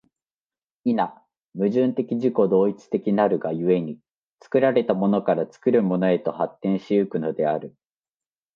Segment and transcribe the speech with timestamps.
[0.83, 1.19] 否、矛
[1.53, 3.99] 盾的自己同一的なるが故に、
[4.41, 7.75] 作られたものから作るものへと発展し行くのである。